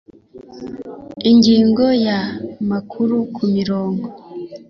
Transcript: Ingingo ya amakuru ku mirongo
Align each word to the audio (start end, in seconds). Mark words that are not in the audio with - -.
Ingingo 1.29 1.85
ya 2.05 2.17
amakuru 2.61 3.15
ku 3.35 3.43
mirongo 3.55 4.05